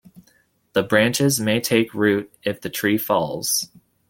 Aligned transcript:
The 0.73 0.81
branches 0.81 1.39
may 1.39 1.59
take 1.61 1.93
root 1.93 2.33
if 2.41 2.59
the 2.61 2.71
tree 2.71 2.97
falls. 2.97 3.69